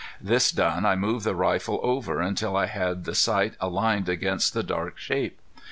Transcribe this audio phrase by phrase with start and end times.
[0.19, 4.63] This done I moved the rifle over until I had the sight aligned against the
[4.63, 5.39] dark shape.